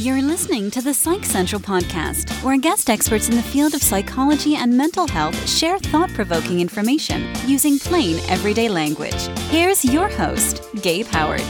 [0.00, 4.56] You're listening to the Psych Central podcast, where guest experts in the field of psychology
[4.56, 9.26] and mental health share thought provoking information using plain, everyday language.
[9.50, 11.42] Here's your host, Gabe Howard.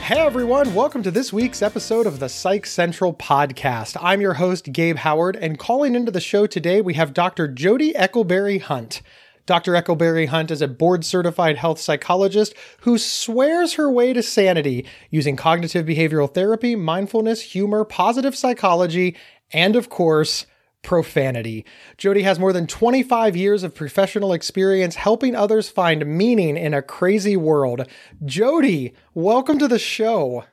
[0.00, 3.98] Hey everyone, welcome to this week's episode of the Psych Central podcast.
[4.00, 7.48] I'm your host, Gabe Howard, and calling into the show today, we have Dr.
[7.48, 9.02] Jodi Eckleberry Hunt.
[9.46, 9.72] Dr.
[9.72, 15.36] Eckleberry Hunt is a board certified health psychologist who swears her way to sanity using
[15.36, 19.14] cognitive behavioral therapy, mindfulness, humor, positive psychology,
[19.52, 20.46] and of course,
[20.82, 21.66] profanity.
[21.98, 26.80] Jodi has more than 25 years of professional experience helping others find meaning in a
[26.80, 27.86] crazy world.
[28.24, 30.44] Jodi, welcome to the show.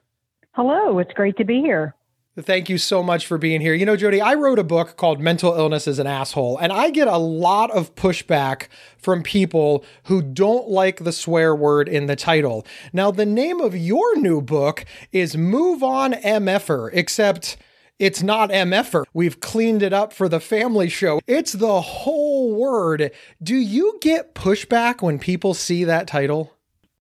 [0.52, 1.96] Hello, it's great to be here.
[2.40, 3.74] Thank you so much for being here.
[3.74, 6.90] You know, Jodi, I wrote a book called Mental Illness is an Asshole, and I
[6.90, 8.68] get a lot of pushback
[8.98, 12.66] from people who don't like the swear word in the title.
[12.94, 17.58] Now, the name of your new book is Move On MFer, except
[18.00, 19.04] it's not MFer.
[19.14, 21.20] We've cleaned it up for the family show.
[21.28, 23.12] It's the whole word.
[23.44, 26.54] Do you get pushback when people see that title?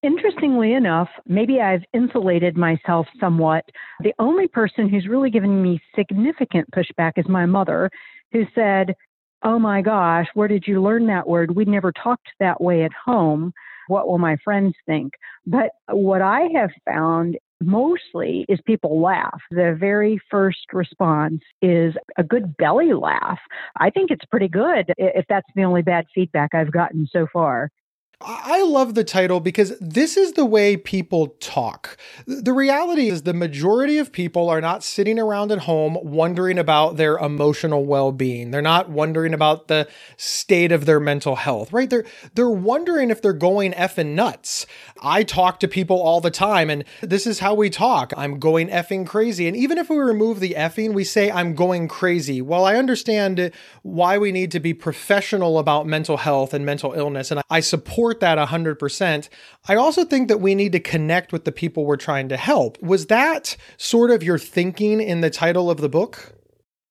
[0.02, 3.64] Interestingly enough, maybe I've insulated myself somewhat.
[4.02, 7.90] The only person who's really given me significant pushback is my mother,
[8.32, 8.94] who said,
[9.42, 11.54] Oh my gosh, where did you learn that word?
[11.54, 13.52] We never talked that way at home.
[13.88, 15.12] What will my friends think?
[15.46, 19.40] But what I have found mostly is people laugh.
[19.50, 23.38] The very first response is a good belly laugh.
[23.78, 27.70] I think it's pretty good if that's the only bad feedback I've gotten so far.
[28.22, 31.96] I love the title because this is the way people talk.
[32.26, 36.98] The reality is, the majority of people are not sitting around at home wondering about
[36.98, 38.50] their emotional well being.
[38.50, 41.88] They're not wondering about the state of their mental health, right?
[41.88, 42.04] They're,
[42.34, 44.66] they're wondering if they're going effing nuts.
[45.00, 48.68] I talk to people all the time, and this is how we talk I'm going
[48.68, 49.48] effing crazy.
[49.48, 52.42] And even if we remove the effing, we say I'm going crazy.
[52.42, 57.30] Well, I understand why we need to be professional about mental health and mental illness,
[57.30, 59.28] and I support support that 100%.
[59.68, 62.80] I also think that we need to connect with the people we're trying to help.
[62.82, 66.34] Was that sort of your thinking in the title of the book?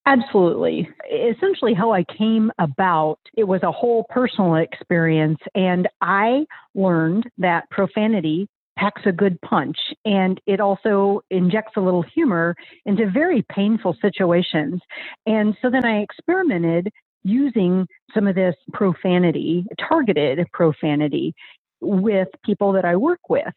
[0.06, 0.90] Absolutely.
[1.12, 5.40] Essentially, how I came about, it was a whole personal experience.
[5.54, 8.48] And I learned that profanity
[8.78, 12.56] packs a good punch and it also injects a little humor
[12.86, 14.80] into very painful situations.
[15.26, 16.88] And so then I experimented
[17.24, 21.34] using some of this profanity, targeted profanity,
[21.82, 23.54] with people that I work with.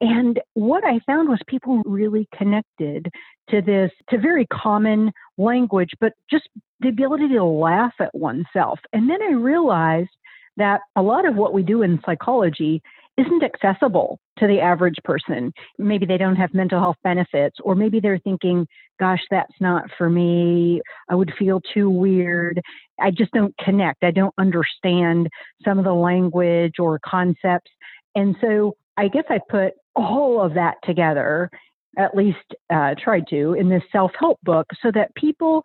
[0.00, 3.08] And what I found was people really connected
[3.50, 6.48] to this, to very common language, but just
[6.80, 8.78] the ability to laugh at oneself.
[8.92, 10.10] And then I realized
[10.56, 12.82] that a lot of what we do in psychology
[13.16, 15.52] isn't accessible to the average person.
[15.78, 18.66] Maybe they don't have mental health benefits, or maybe they're thinking,
[18.98, 20.80] gosh, that's not for me.
[21.08, 22.60] I would feel too weird.
[23.00, 24.04] I just don't connect.
[24.04, 25.28] I don't understand
[25.64, 27.70] some of the language or concepts.
[28.14, 31.50] And so I guess I put all of that together,
[31.96, 32.38] at least
[32.70, 35.62] uh, tried to, in this self help book so that people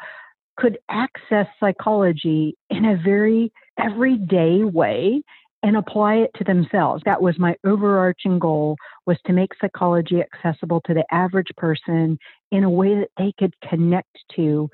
[0.57, 5.21] could access psychology in a very everyday way
[5.63, 7.03] and apply it to themselves.
[7.05, 12.17] That was my overarching goal was to make psychology accessible to the average person
[12.51, 14.69] in a way that they could connect to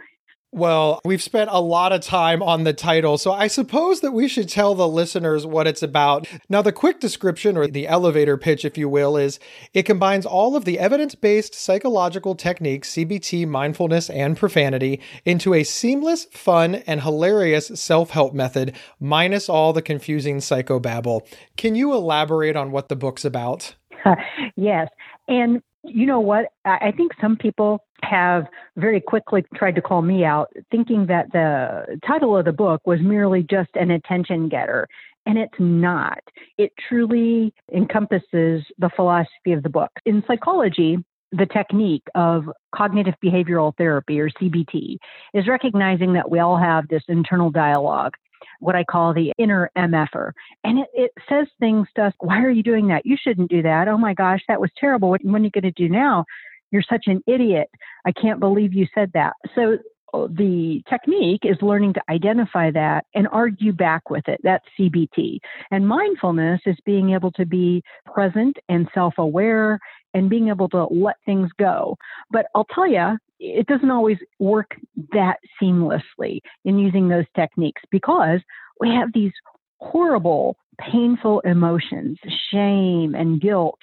[0.56, 4.30] well, we've spent a lot of time on the title, so I suppose that we
[4.30, 6.28] should tell the listeners what it's about.
[6.48, 9.38] Now, the quick description, or the elevator pitch, if you will, is
[9.74, 15.66] it combines all of the evidence based psychological techniques, CBT, mindfulness, and profanity, into a
[15.66, 21.28] seamless, fun, and hilarious self help method, minus all the confusing psychobabble.
[21.58, 23.76] Can you elaborate on what the book's about?
[24.56, 24.88] yes.
[25.28, 26.48] And you know what?
[26.66, 32.00] I think some people have very quickly tried to call me out, thinking that the
[32.06, 34.88] title of the book was merely just an attention getter.
[35.26, 36.20] And it's not.
[36.58, 39.90] It truly encompasses the philosophy of the book.
[40.06, 40.98] In psychology,
[41.32, 44.98] the technique of cognitive behavioral therapy or CBT
[45.34, 48.14] is recognizing that we all have this internal dialogue
[48.60, 50.32] what I call the inner MFer.
[50.64, 53.06] And it, it says things to us, why are you doing that?
[53.06, 53.88] You shouldn't do that.
[53.88, 55.10] Oh my gosh, that was terrible.
[55.10, 56.26] What, what are you going to do now?
[56.72, 57.70] You're such an idiot.
[58.06, 59.34] I can't believe you said that.
[59.54, 59.78] So
[60.14, 64.40] uh, the technique is learning to identify that and argue back with it.
[64.44, 65.40] That's CBT.
[65.72, 67.84] And mindfulness is being able to be
[68.14, 69.80] present and self aware
[70.14, 71.98] and being able to let things go.
[72.32, 74.76] But I'll tell you, it doesn't always work
[75.12, 78.40] that seamlessly in using those techniques because
[78.80, 79.34] we have these
[79.80, 82.18] horrible, painful emotions,
[82.52, 83.80] shame and guilt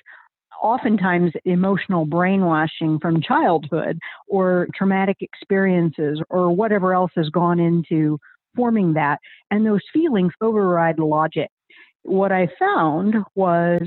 [0.63, 8.19] oftentimes emotional brainwashing from childhood or traumatic experiences or whatever else has gone into
[8.55, 9.19] forming that.
[9.51, 11.51] And those feelings override logic.
[12.05, 13.83] What I found was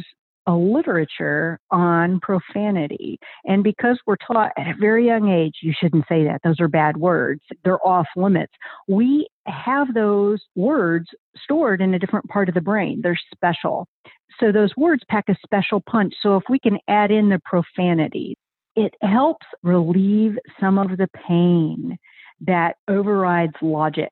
[0.47, 3.19] a literature on profanity.
[3.45, 6.67] And because we're taught at a very young age, you shouldn't say that, those are
[6.67, 8.53] bad words, they're off limits.
[8.87, 11.07] We have those words
[11.43, 13.87] stored in a different part of the brain, they're special.
[14.39, 16.13] So those words pack a special punch.
[16.21, 18.37] So if we can add in the profanity,
[18.75, 21.97] it helps relieve some of the pain
[22.41, 24.11] that overrides logic.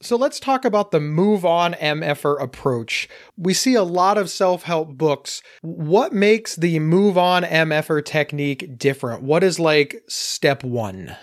[0.00, 3.08] So let's talk about the move on MFer approach.
[3.36, 5.42] We see a lot of self help books.
[5.62, 9.22] What makes the move on MFer technique different?
[9.22, 11.16] What is like step one?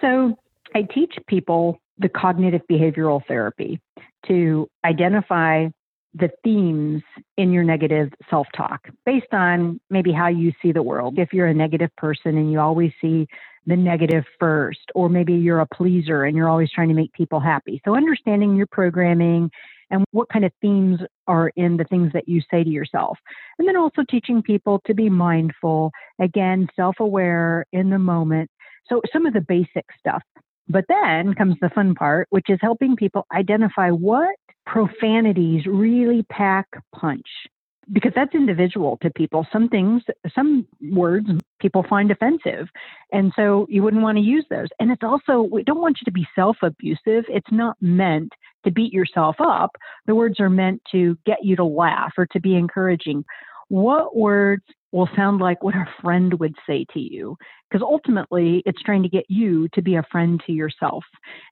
[0.00, 0.36] So
[0.74, 3.80] I teach people the cognitive behavioral therapy
[4.28, 5.68] to identify
[6.18, 7.02] the themes
[7.36, 11.18] in your negative self talk based on maybe how you see the world.
[11.18, 13.26] If you're a negative person and you always see
[13.66, 17.40] the negative first, or maybe you're a pleaser and you're always trying to make people
[17.40, 17.80] happy.
[17.84, 19.50] So, understanding your programming
[19.90, 23.18] and what kind of themes are in the things that you say to yourself.
[23.58, 25.90] And then also teaching people to be mindful,
[26.20, 28.50] again, self aware in the moment.
[28.88, 30.22] So, some of the basic stuff.
[30.68, 34.34] But then comes the fun part, which is helping people identify what
[34.66, 37.26] profanities really pack punch
[37.92, 39.46] because that's individual to people.
[39.52, 40.02] Some things,
[40.34, 41.28] some words
[41.60, 42.66] people find offensive.
[43.12, 44.68] And so you wouldn't want to use those.
[44.80, 47.24] And it's also, we don't want you to be self abusive.
[47.28, 48.32] It's not meant
[48.64, 49.70] to beat yourself up.
[50.06, 53.24] The words are meant to get you to laugh or to be encouraging.
[53.68, 54.64] What words
[54.96, 57.36] will sound like what a friend would say to you?
[57.70, 61.04] Because ultimately, it's trying to get you to be a friend to yourself.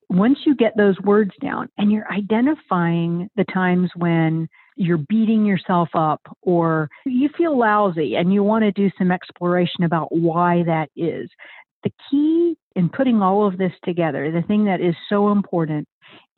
[0.09, 5.91] Once you get those words down and you're identifying the times when you're beating yourself
[5.95, 10.89] up or you feel lousy and you want to do some exploration about why that
[10.97, 11.29] is.
[11.83, 15.87] The key in putting all of this together, the thing that is so important,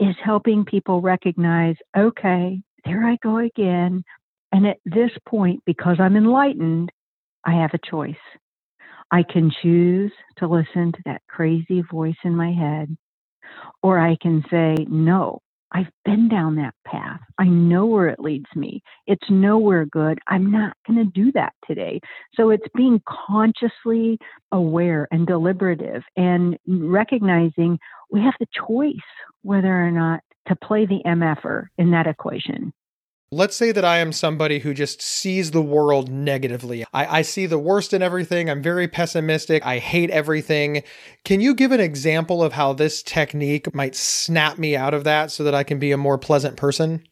[0.00, 4.02] is helping people recognize okay, there I go again.
[4.52, 6.90] And at this point, because I'm enlightened,
[7.46, 8.14] I have a choice.
[9.10, 12.96] I can choose to listen to that crazy voice in my head,
[13.82, 15.40] or I can say, no,
[15.72, 17.20] I've been down that path.
[17.38, 18.82] I know where it leads me.
[19.06, 20.18] It's nowhere good.
[20.28, 22.00] I'm not going to do that today.
[22.34, 24.18] So it's being consciously
[24.52, 27.78] aware and deliberative and recognizing
[28.10, 28.94] we have the choice
[29.42, 32.72] whether or not to play the MFer in that equation.
[33.32, 36.84] Let's say that I am somebody who just sees the world negatively.
[36.94, 38.48] I, I, see the worst in everything.
[38.48, 39.66] I'm very pessimistic.
[39.66, 40.84] I hate everything.
[41.24, 45.32] Can you give an example of how this technique might snap me out of that
[45.32, 47.02] so that I can be a more pleasant person?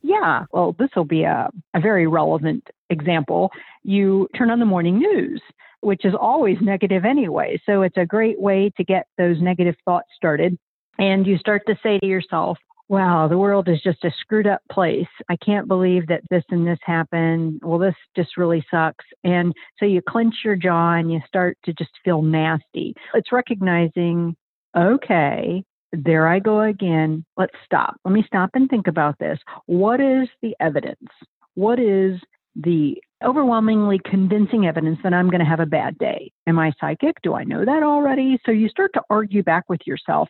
[0.00, 3.50] Yeah, well, this will be a, a very relevant example.
[3.82, 5.42] You turn on the morning news,
[5.80, 7.60] which is always negative anyway.
[7.66, 10.58] So it's a great way to get those negative thoughts started.
[10.98, 12.56] And you start to say to yourself,
[12.90, 15.06] wow, the world is just a screwed up place.
[15.28, 17.60] I can't believe that this and this happened.
[17.62, 19.04] Well, this just really sucks.
[19.22, 22.94] And so you clench your jaw and you start to just feel nasty.
[23.14, 24.34] It's recognizing,
[24.76, 27.24] okay, there I go again.
[27.36, 27.94] Let's stop.
[28.04, 29.38] Let me stop and think about this.
[29.66, 30.98] What is the evidence?
[31.54, 32.20] What is
[32.56, 36.32] the overwhelmingly convincing evidence that I'm going to have a bad day?
[36.48, 37.22] Am I psychic?
[37.22, 38.40] Do I know that already?
[38.44, 40.28] So you start to argue back with yourself,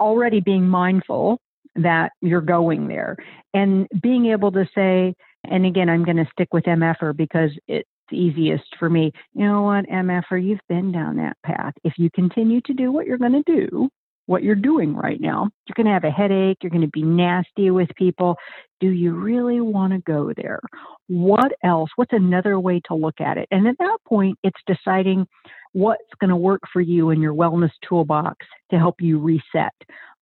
[0.00, 1.40] already being mindful
[1.76, 3.16] that you're going there.
[3.54, 7.88] And being able to say and again i'm going to stick with mf'er because it's
[8.12, 11.72] easiest for me you know what mf'er you've been down that path.
[11.84, 13.88] If you continue to do what you're going to do
[14.26, 17.02] what you're doing right now you're going to have a headache you're going to be
[17.02, 18.36] nasty with people.
[18.80, 20.60] Do you really want to go there?
[21.08, 23.48] What else what's another way to look at it?
[23.50, 25.26] And at that point it's deciding
[25.72, 29.72] what's going to work for you in your wellness toolbox to help you reset.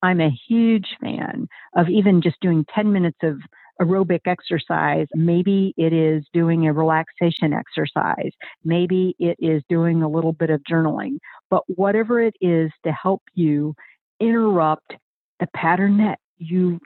[0.03, 3.39] I'm a huge fan of even just doing 10 minutes of
[3.81, 5.07] aerobic exercise.
[5.15, 8.33] Maybe it is doing a relaxation exercise.
[8.65, 11.19] Maybe it is doing a little bit of journaling.
[11.51, 13.75] But whatever it is to help you
[14.21, 14.95] interrupt
[15.41, 16.81] the pattern that you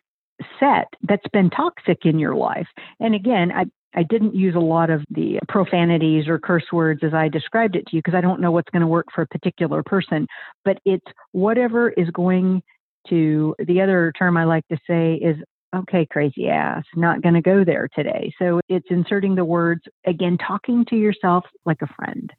[0.59, 2.67] set that's been toxic in your life.
[3.01, 3.65] And again, I,
[3.95, 7.87] I didn't use a lot of the profanities or curse words as I described it
[7.87, 10.27] to you because I don't know what's going to work for a particular person.
[10.65, 12.63] But it's whatever is going
[13.09, 15.37] to, the other term I like to say is,
[15.75, 18.33] okay, crazy ass, not going to go there today.
[18.39, 22.31] So it's inserting the words, again, talking to yourself like a friend.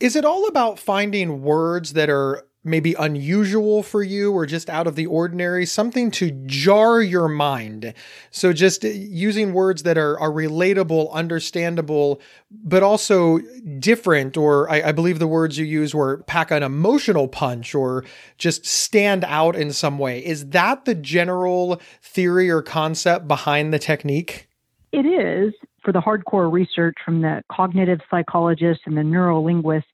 [0.00, 4.86] Is it all about finding words that are maybe unusual for you or just out
[4.86, 7.94] of the ordinary, something to jar your mind.
[8.30, 13.38] So just using words that are, are relatable, understandable, but also
[13.78, 18.04] different, or I, I believe the words you use were pack an emotional punch or
[18.36, 20.24] just stand out in some way.
[20.24, 24.48] Is that the general theory or concept behind the technique?
[24.92, 29.84] It is for the hardcore research from the cognitive psychologists and the neurolinguists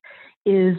[0.44, 0.76] is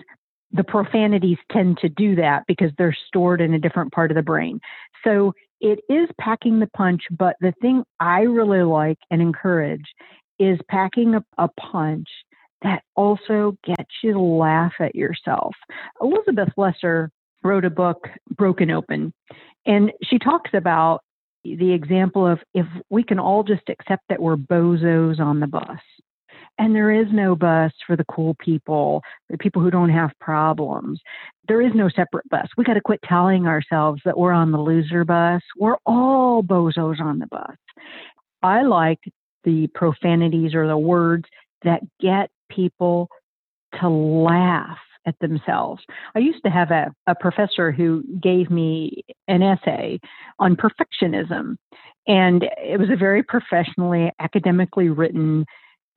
[0.51, 4.23] the profanities tend to do that because they're stored in a different part of the
[4.23, 4.59] brain.
[5.03, 9.85] So it is packing the punch, but the thing I really like and encourage
[10.39, 12.07] is packing a, a punch
[12.61, 15.55] that also gets you to laugh at yourself.
[16.01, 17.11] Elizabeth Lesser
[17.43, 19.13] wrote a book, Broken Open,
[19.65, 21.01] and she talks about
[21.43, 25.79] the example of if we can all just accept that we're bozos on the bus
[26.57, 30.99] and there is no bus for the cool people, the people who don't have problems.
[31.47, 32.47] There is no separate bus.
[32.57, 35.41] We got to quit telling ourselves that we're on the loser bus.
[35.57, 37.55] We're all bozos on the bus.
[38.43, 38.99] I like
[39.43, 41.25] the profanities or the words
[41.63, 43.09] that get people
[43.79, 45.81] to laugh at themselves.
[46.15, 49.99] I used to have a, a professor who gave me an essay
[50.39, 51.55] on perfectionism,
[52.07, 55.45] and it was a very professionally, academically written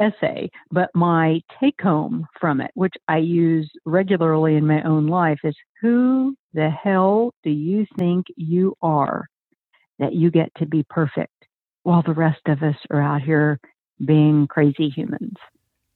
[0.01, 5.41] essay, but my take home from it, which I use regularly in my own life,
[5.45, 9.27] is who the hell do you think you are
[9.99, 11.33] that you get to be perfect
[11.83, 13.61] while the rest of us are out here
[14.05, 15.37] being crazy humans?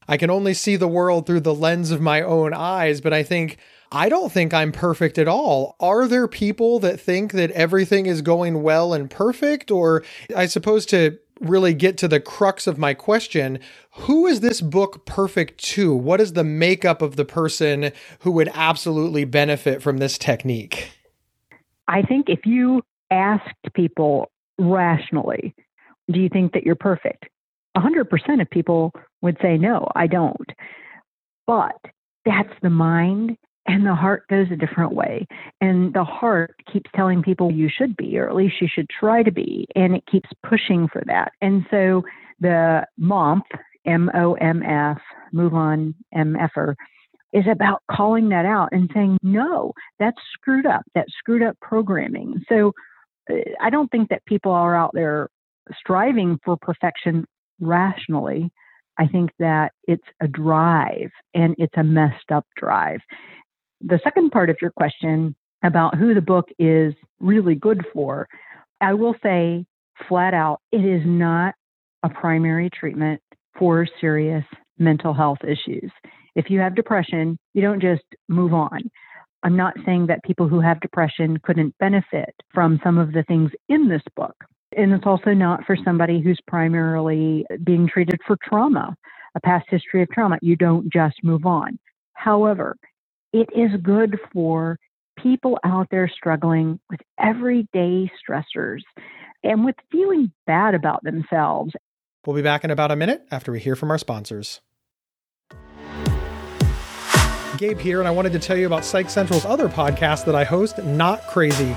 [0.06, 3.22] I can only see the world through the lens of my own eyes, but I
[3.22, 3.58] think
[3.90, 5.76] I don't think I'm perfect at all.
[5.80, 9.70] Are there people that think that everything is going well and perfect?
[9.70, 10.04] Or
[10.36, 13.58] I suppose to really get to the crux of my question
[13.90, 15.94] who is this book perfect to?
[15.94, 20.90] What is the makeup of the person who would absolutely benefit from this technique?
[21.86, 25.54] I think if you asked people rationally,
[26.10, 27.26] do you think that you're perfect?
[27.76, 30.50] 100% of people would say, no, I don't.
[31.46, 31.76] But
[32.24, 33.36] that's the mind
[33.66, 35.26] and the heart goes a different way.
[35.60, 39.22] And the heart keeps telling people you should be, or at least you should try
[39.22, 39.66] to be.
[39.74, 41.32] And it keeps pushing for that.
[41.40, 42.02] And so
[42.40, 43.42] the MOMF,
[43.86, 44.98] M O M F,
[45.32, 46.74] move on, MFer,
[47.32, 50.82] is about calling that out and saying, no, that's screwed up.
[50.94, 52.42] That's screwed up programming.
[52.48, 52.72] So
[53.30, 55.28] uh, I don't think that people are out there
[55.78, 57.24] striving for perfection
[57.60, 58.50] rationally.
[58.98, 63.00] I think that it's a drive and it's a messed up drive
[63.86, 68.28] the second part of your question about who the book is really good for,
[68.80, 69.64] I will say
[70.08, 71.54] flat out, it is not
[72.02, 73.20] a primary treatment
[73.58, 74.44] for serious
[74.78, 75.90] mental health issues.
[76.34, 78.90] If you have depression, you don't just move on.
[79.42, 83.50] I'm not saying that people who have depression couldn't benefit from some of the things
[83.68, 84.34] in this book.
[84.76, 88.96] And it's also not for somebody who's primarily being treated for trauma,
[89.36, 90.38] a past history of trauma.
[90.42, 91.78] You don't just move on.
[92.14, 92.76] However,
[93.34, 94.78] it is good for
[95.18, 98.82] people out there struggling with everyday stressors
[99.42, 101.72] and with feeling bad about themselves.
[102.24, 104.60] We'll be back in about a minute after we hear from our sponsors.
[107.58, 110.44] Gabe here, and I wanted to tell you about Psych Central's other podcast that I
[110.44, 111.74] host, Not Crazy.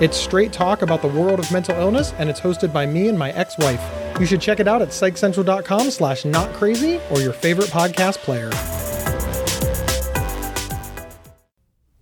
[0.00, 3.18] It's straight talk about the world of mental illness, and it's hosted by me and
[3.18, 3.82] my ex-wife.
[4.20, 8.50] You should check it out at psychcentral.com slash notcrazy or your favorite podcast player.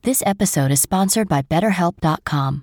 [0.06, 2.62] This episode is sponsored by BetterHelp.com.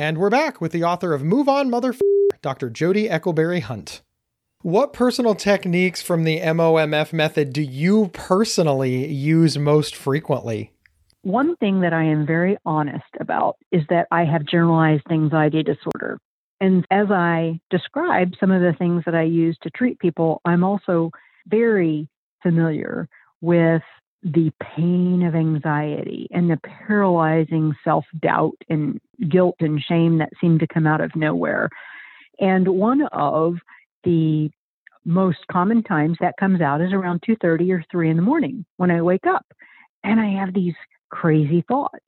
[0.00, 1.94] And we're back with the author of Move On Mother,
[2.40, 2.70] Dr.
[2.70, 4.00] Jodi Eckleberry Hunt.
[4.62, 10.72] What personal techniques from the MOMF method do you personally use most frequently?
[11.20, 16.18] One thing that I am very honest about is that I have generalized anxiety disorder.
[16.62, 20.64] And as I describe some of the things that I use to treat people, I'm
[20.64, 21.10] also
[21.46, 22.08] very
[22.42, 23.06] familiar
[23.42, 23.82] with
[24.22, 28.98] the pain of anxiety and the paralyzing self doubt and
[29.28, 31.68] guilt and shame that seem to come out of nowhere.
[32.38, 33.56] And one of
[34.04, 34.50] the
[35.04, 38.90] most common times that comes out is around 2:30 or 3 in the morning when
[38.90, 39.46] I wake up
[40.04, 40.74] and I have these
[41.10, 42.04] crazy thoughts.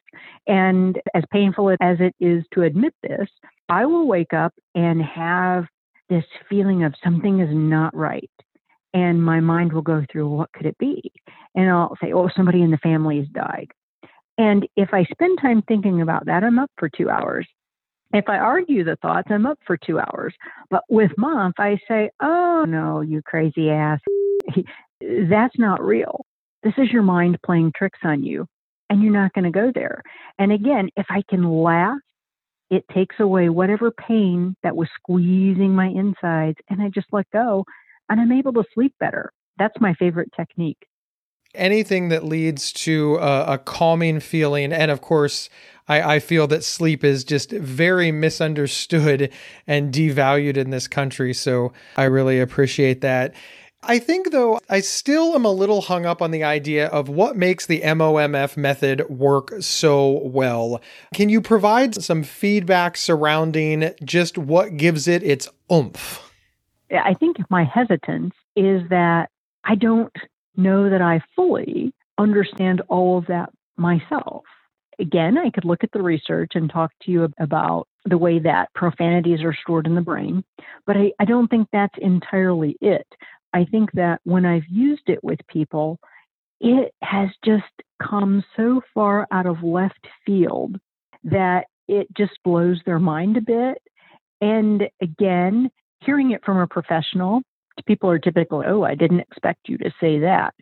[0.47, 3.28] And as painful as it is to admit this,
[3.69, 5.66] I will wake up and have
[6.09, 8.31] this feeling of something is not right.
[8.95, 11.11] And my mind will go through, what could it be?
[11.54, 13.69] And I'll say, oh, somebody in the family has died.
[14.42, 17.46] And if I spend time thinking about that, I'm up for two hours.
[18.12, 20.34] If I argue the thoughts, I'm up for two hours.
[20.68, 24.00] But with mom, if I say, oh, no, you crazy ass,
[25.30, 26.26] that's not real.
[26.64, 28.49] This is your mind playing tricks on you,
[28.90, 30.02] and you're not going to go there.
[30.40, 32.00] And again, if I can laugh
[32.72, 37.66] it takes away whatever pain that was squeezing my insides and I just let go
[38.08, 39.30] and I'm able to sleep better.
[39.58, 40.78] That's my favorite technique.
[41.54, 44.73] Anything that leads to a, a calming feeling.
[44.73, 45.49] And of course,
[45.88, 49.32] I, I, feel that sleep is just very misunderstood
[49.66, 51.35] and devalued in this country.
[51.35, 53.35] So I really appreciate that.
[53.85, 57.37] I think, though, I still am a little hung up on the idea of what
[57.37, 60.80] makes the MOMF method work so well.
[61.12, 66.32] Can you provide some feedback surrounding just what gives it its oomph?
[66.92, 69.30] I think my hesitance is that
[69.64, 70.12] I don't
[70.56, 74.42] know that I fully understand all of that myself.
[74.99, 78.73] Again, I could look at the research and talk to you about the way that
[78.75, 80.44] profanities are stored in the brain,
[80.87, 83.06] but I, I don't think that's entirely it.
[83.52, 85.99] I think that when I've used it with people,
[86.61, 87.64] it has just
[88.02, 90.76] come so far out of left field
[91.25, 93.78] that it just blows their mind a bit.
[94.40, 97.42] And again, hearing it from a professional,
[97.87, 100.55] people are typically, oh, I didn't expect you to say that.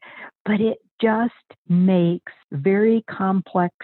[0.45, 1.33] But it just
[1.69, 3.75] makes very complex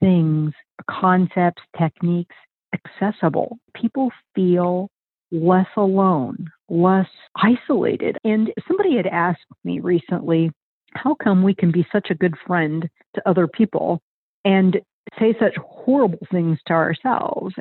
[0.00, 0.52] things,
[0.90, 2.34] concepts, techniques
[2.74, 3.58] accessible.
[3.74, 4.90] People feel
[5.32, 8.18] less alone, less isolated.
[8.24, 10.50] And somebody had asked me recently,
[10.94, 14.00] how come we can be such a good friend to other people
[14.44, 14.78] and
[15.18, 17.54] say such horrible things to ourselves?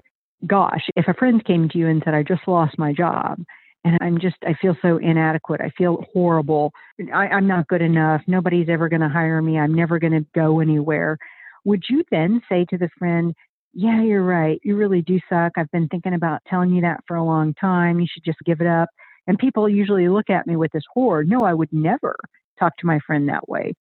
[0.45, 3.39] Gosh, if a friend came to you and said, I just lost my job,
[3.85, 5.61] and I'm just, I feel so inadequate.
[5.61, 6.73] I feel horrible.
[7.13, 8.21] I, am not good enough.
[8.25, 9.59] Nobody's ever going to hire me.
[9.59, 11.19] I'm never going to go anywhere.
[11.65, 13.35] Would you then say to the friend,
[13.73, 14.59] yeah, you're right.
[14.63, 15.51] You really do suck.
[15.55, 17.99] I've been thinking about telling you that for a long time.
[17.99, 18.89] You should just give it up.
[19.27, 21.23] And people usually look at me with this horror.
[21.23, 22.15] No, I would never
[22.59, 23.73] talk to my friend that way.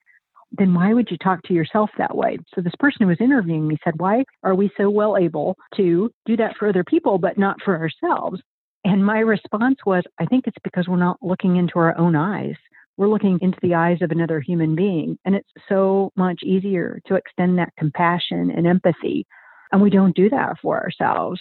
[0.53, 2.37] Then why would you talk to yourself that way?
[2.55, 6.11] So this person who was interviewing me said, Why are we so well able to
[6.27, 8.41] do that for other people, but not for ourselves?
[8.85, 12.57] And my response was, I think it's because we're not looking into our own eyes.
[12.97, 15.19] We're looking into the eyes of another human being.
[15.25, 19.27] And it's so much easier to extend that compassion and empathy
[19.75, 21.41] and we don't do that for ourselves.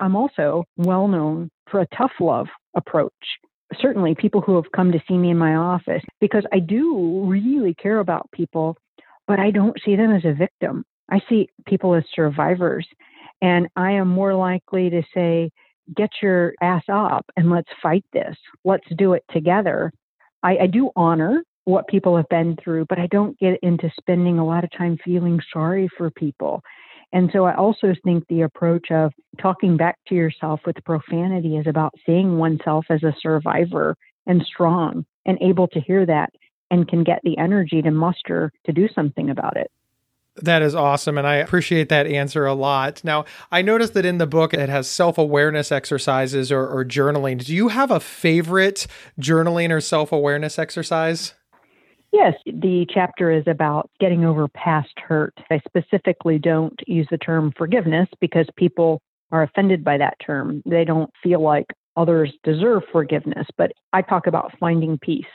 [0.00, 3.12] I'm also well known for a tough love approach.
[3.80, 7.74] Certainly, people who have come to see me in my office, because I do really
[7.74, 8.76] care about people,
[9.28, 10.84] but I don't see them as a victim.
[11.08, 12.86] I see people as survivors.
[13.42, 15.52] And I am more likely to say,
[15.96, 18.36] get your ass up and let's fight this.
[18.64, 19.92] Let's do it together.
[20.42, 24.38] I, I do honor what people have been through, but I don't get into spending
[24.38, 26.62] a lot of time feeling sorry for people.
[27.12, 31.66] And so I also think the approach of talking back to yourself with profanity is
[31.66, 33.96] about seeing oneself as a survivor
[34.26, 36.30] and strong and able to hear that
[36.70, 39.70] and can get the energy to muster to do something about it.
[40.42, 41.18] That is awesome.
[41.18, 43.02] And I appreciate that answer a lot.
[43.04, 47.44] Now, I noticed that in the book it has self awareness exercises or, or, journaling.
[47.44, 48.86] Do you have a favorite
[49.20, 51.34] journaling or self awareness exercise?
[52.12, 55.34] Yes, the chapter is about getting over past hurt.
[55.50, 60.62] I specifically don't use the term forgiveness because people are offended by that term.
[60.64, 65.26] They don't feel like others deserve forgiveness, but I talk about finding peace.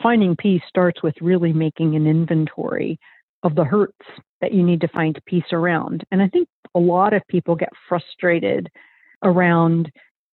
[0.00, 2.98] Finding peace starts with really making an inventory
[3.42, 4.06] of the hurts
[4.40, 6.04] that you need to find peace around.
[6.10, 8.68] And I think a lot of people get frustrated
[9.22, 9.90] around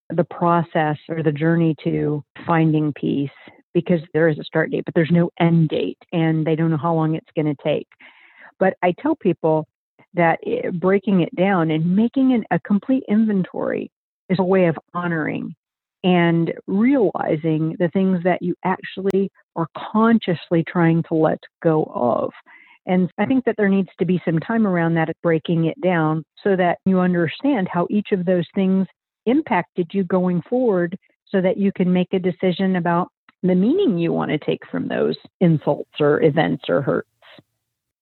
[0.09, 3.29] the process or the journey to finding peace
[3.73, 6.77] because there is a start date, but there's no end date and they don't know
[6.77, 7.87] how long it's going to take.
[8.59, 9.67] But I tell people
[10.15, 13.91] that eh, breaking it down and making an, a complete inventory
[14.29, 15.55] is a way of honoring
[16.03, 22.31] and realizing the things that you actually are consciously trying to let go of.
[22.85, 26.23] And I think that there needs to be some time around that, breaking it down
[26.43, 28.87] so that you understand how each of those things
[29.25, 33.09] impacted you going forward so that you can make a decision about
[33.43, 37.07] the meaning you want to take from those insults or events or hurts.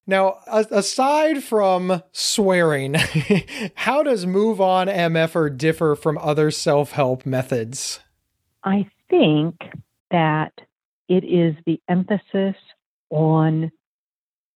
[0.09, 2.95] Now, aside from swearing,
[3.75, 7.99] how does Move On MFer differ from other self help methods?
[8.63, 9.55] I think
[10.11, 10.53] that
[11.09, 12.55] it is the emphasis
[13.09, 13.69] on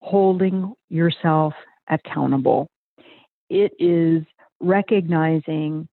[0.01, 1.53] holding yourself
[1.89, 2.67] accountable.
[3.49, 4.23] It is
[4.59, 5.87] recognizing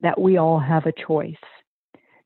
[0.00, 1.34] that we all have a choice.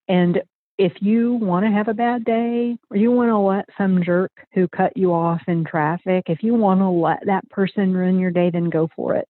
[0.08, 0.40] And
[0.78, 4.32] if you want to have a bad day or you want to let some jerk
[4.52, 8.30] who cut you off in traffic, if you want to let that person ruin your
[8.30, 9.26] day, then go for it.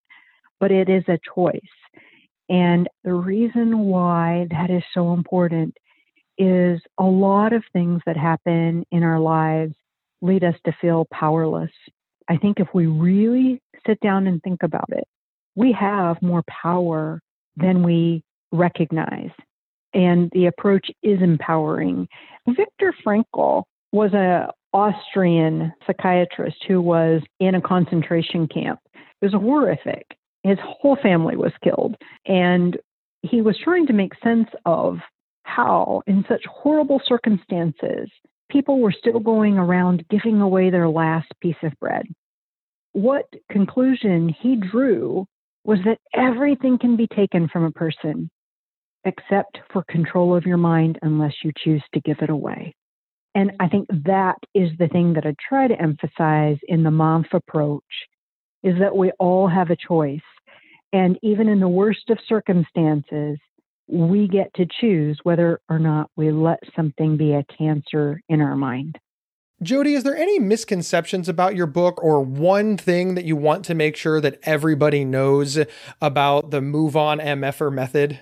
[0.58, 1.60] But it is a choice.
[2.48, 5.76] And the reason why that is so important
[6.38, 9.74] is a lot of things that happen in our lives
[10.26, 11.70] lead us to feel powerless.
[12.28, 15.04] I think if we really sit down and think about it,
[15.54, 17.20] we have more power
[17.56, 19.30] than we recognize.
[19.94, 22.08] And the approach is empowering.
[22.46, 23.62] Viktor Frankl
[23.92, 28.80] was an Austrian psychiatrist who was in a concentration camp.
[28.94, 30.04] It was horrific.
[30.42, 31.96] His whole family was killed.
[32.26, 32.76] And
[33.22, 34.98] he was trying to make sense of
[35.44, 38.10] how, in such horrible circumstances,
[38.50, 42.06] people were still going around giving away their last piece of bread.
[42.92, 45.26] What conclusion he drew
[45.64, 48.30] was that everything can be taken from a person
[49.04, 52.74] except for control of your mind unless you choose to give it away.
[53.34, 57.32] And I think that is the thing that I try to emphasize in the MOMF
[57.32, 57.82] approach
[58.62, 60.20] is that we all have a choice.
[60.92, 63.38] And even in the worst of circumstances,
[63.88, 68.56] we get to choose whether or not we let something be a cancer in our
[68.56, 68.98] mind.
[69.62, 73.74] Jodi, is there any misconceptions about your book or one thing that you want to
[73.74, 75.58] make sure that everybody knows
[76.02, 78.20] about the Move On MFer method?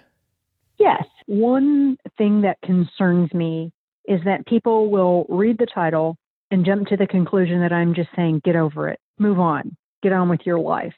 [0.79, 1.05] Yes.
[1.27, 3.72] One thing that concerns me
[4.07, 6.16] is that people will read the title
[6.50, 10.12] and jump to the conclusion that I'm just saying, get over it, move on, get
[10.12, 10.94] on with your life.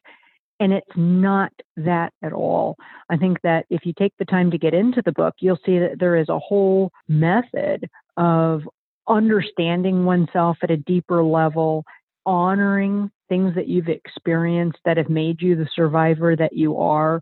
[0.58, 2.76] And it's not that at all.
[3.10, 5.78] I think that if you take the time to get into the book, you'll see
[5.78, 8.62] that there is a whole method of
[9.08, 11.84] understanding oneself at a deeper level,
[12.24, 17.20] honoring things that you've experienced that have made you the survivor that you are.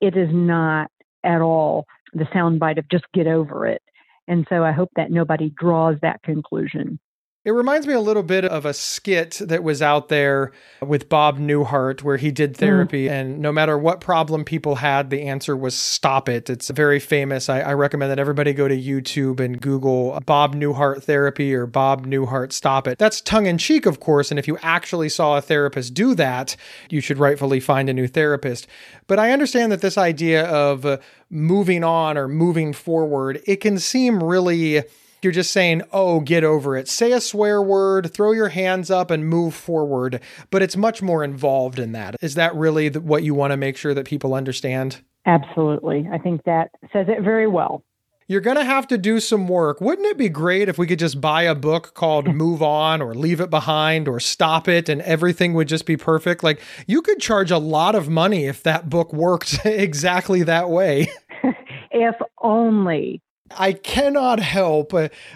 [0.00, 0.90] It is not
[1.24, 3.82] at all the soundbite of just get over it.
[4.28, 6.98] And so I hope that nobody draws that conclusion.
[7.44, 10.50] It reminds me a little bit of a skit that was out there
[10.82, 13.06] with Bob Newhart where he did therapy.
[13.06, 13.10] Mm.
[13.10, 16.50] And no matter what problem people had, the answer was stop it.
[16.50, 17.48] It's very famous.
[17.48, 22.06] I, I, recommend that everybody go to YouTube and Google Bob Newhart therapy or Bob
[22.06, 22.98] Newhart stop it.
[22.98, 24.32] That's tongue in cheek, of course.
[24.32, 26.56] And if you actually saw a therapist do that,
[26.90, 28.66] you should rightfully find a new therapist.
[29.06, 30.98] But I understand that this idea of uh,
[31.30, 34.82] moving on or moving forward, it can seem really
[35.22, 36.88] you're just saying, oh, get over it.
[36.88, 40.20] Say a swear word, throw your hands up, and move forward.
[40.50, 42.16] But it's much more involved in that.
[42.20, 45.02] Is that really what you want to make sure that people understand?
[45.26, 46.08] Absolutely.
[46.10, 47.84] I think that says it very well.
[48.30, 49.80] You're going to have to do some work.
[49.80, 53.14] Wouldn't it be great if we could just buy a book called Move On or
[53.14, 56.44] Leave It Behind or Stop It and everything would just be perfect?
[56.44, 61.08] Like, you could charge a lot of money if that book worked exactly that way.
[61.90, 63.22] if only.
[63.56, 64.92] I cannot help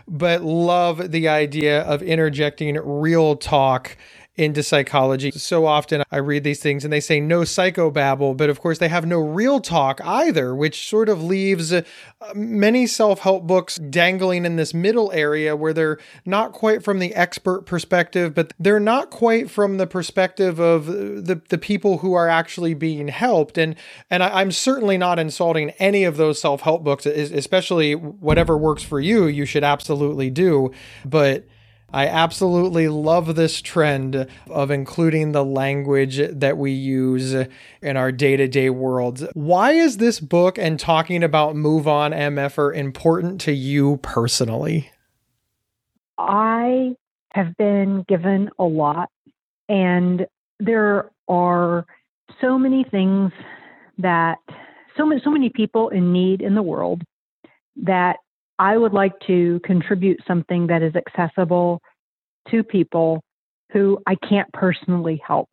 [0.09, 3.96] but love the idea of interjecting real talk
[4.37, 5.31] into psychology.
[5.33, 8.88] So often I read these things and they say no psychobabble, but of course they
[8.88, 11.83] have no real talk either, which sort of leaves uh,
[12.35, 17.14] many self help books dangling in this middle area where they're not quite from the
[17.14, 22.29] expert perspective, but they're not quite from the perspective of the, the people who are
[22.29, 23.59] actually being helped.
[23.59, 23.77] And,
[24.09, 28.83] and I, I'm certainly not insulting any of those self help books, especially whatever works
[28.83, 30.73] for you, you should absolutely do.
[31.05, 31.45] But
[31.93, 37.35] I absolutely love this trend of including the language that we use
[37.83, 39.25] in our day to day worlds.
[39.35, 44.91] Why is this book and talking about Move On MFer important to you personally?
[46.19, 46.97] I
[47.35, 49.11] have been given a lot,
[49.69, 50.27] and
[50.61, 51.87] there are
[52.41, 53.33] so many things
[53.99, 54.39] that
[54.97, 57.03] so many, so many people in need in the world
[57.77, 58.17] that
[58.62, 61.83] I would like to contribute something that is accessible
[62.48, 63.20] to people
[63.72, 65.48] who I can't personally help.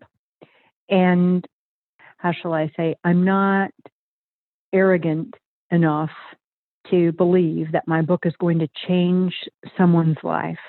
[0.89, 1.43] And
[2.17, 3.71] how shall I say, I'm not
[4.71, 5.33] arrogant
[5.71, 6.11] enough
[6.91, 9.33] to believe that my book is going to change
[9.75, 10.59] someone's life.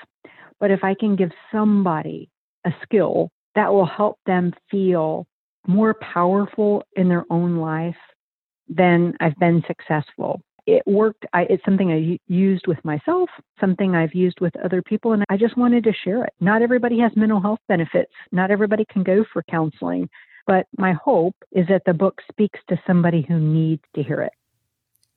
[0.59, 2.27] But if I can give somebody
[2.65, 5.27] a skill that will help them feel
[5.67, 8.01] more powerful in their own life,
[8.67, 11.25] then I've been successful it worked.
[11.33, 15.37] I, it's something I used with myself, something I've used with other people, and I
[15.37, 16.33] just wanted to share it.
[16.39, 18.11] Not everybody has mental health benefits.
[18.31, 20.09] Not everybody can go for counseling.
[20.47, 24.33] But my hope is that the book speaks to somebody who needs to hear it.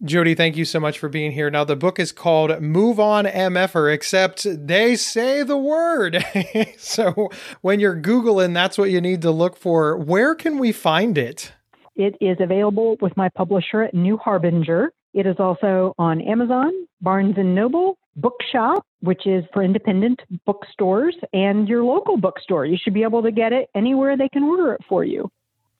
[0.02, 1.50] Jodi, thank you so much for being here.
[1.50, 6.22] Now, the book is called Move On MFer, except they say the word.
[6.78, 7.30] so
[7.62, 9.96] when you're Googling, that's what you need to look for.
[9.96, 11.52] Where can we find it?
[11.96, 14.90] It is available with my publisher at New Harbinger.
[15.14, 21.68] It is also on Amazon, Barnes and Noble, Bookshop, which is for independent bookstores, and
[21.68, 22.66] your local bookstore.
[22.66, 25.30] You should be able to get it anywhere they can order it for you.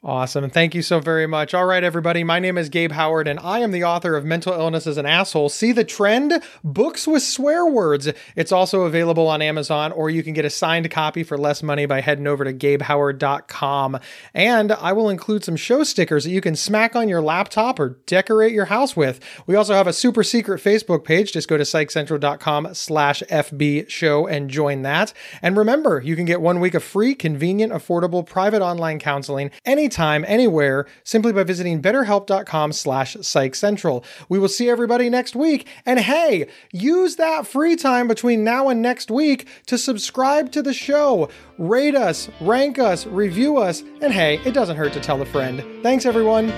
[0.05, 0.51] Awesome.
[0.51, 1.55] Thank you so very much.
[1.55, 2.25] All right, everybody.
[2.25, 5.07] My name is Gabe Howard, and I am the author of Mental Illness as an
[5.07, 5.49] Asshole.
[5.49, 6.43] See the trend?
[6.63, 8.11] Books with swear words.
[8.37, 11.87] It's also available on Amazon, or you can get a signed copy for less money
[11.87, 13.99] by heading over to gabehoward.com.
[14.35, 17.99] And I will include some show stickers that you can smack on your laptop or
[18.05, 19.21] decorate your house with.
[19.47, 21.33] We also have a super secret Facebook page.
[21.33, 25.15] Just go to psychcentral.com slash FB show and join that.
[25.41, 29.94] And remember, you can get one week of free, convenient, affordable private online counseling anytime
[29.95, 34.05] anytime, anywhere, simply by visiting betterhelp.com slash psychcentral.
[34.29, 35.69] We will see everybody next week.
[35.87, 40.75] And hey, use that free time between now and next week to subscribe to the
[40.75, 41.29] show,
[41.59, 45.65] rate us, rank us, review us, and hey, it doesn't hurt to tell a friend.
[45.83, 46.49] Thanks, everyone.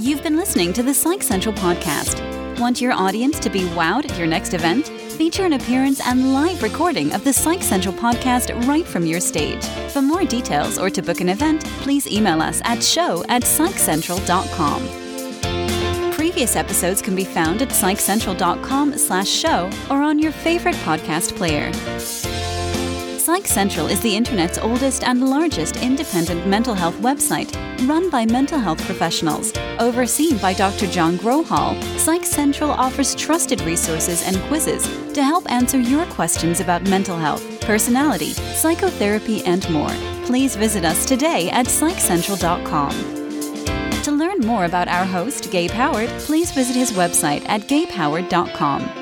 [0.00, 2.20] You've been listening to the Psych Central podcast.
[2.58, 5.01] Want your audience to be wowed at your next event?
[5.22, 9.64] Feature an appearance and live recording of the Psych Central podcast right from your stage.
[9.92, 14.82] For more details or to book an event, please email us at show at psychcentral.com.
[16.10, 21.70] Previous episodes can be found at psychcentral.com slash show or on your favorite podcast player.
[23.22, 27.54] Psych Central is the internet's oldest and largest independent mental health website,
[27.86, 29.52] run by mental health professionals.
[29.78, 30.88] Overseen by Dr.
[30.88, 34.82] John Grohol, Psych Central offers trusted resources and quizzes
[35.12, 39.94] to help answer your questions about mental health, personality, psychotherapy, and more.
[40.24, 42.90] Please visit us today at psychcentral.com.
[44.02, 49.01] To learn more about our host, Gabe Howard, please visit his website at gabehoward.com.